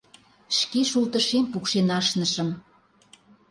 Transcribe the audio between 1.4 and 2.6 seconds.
пукшен ашнышым...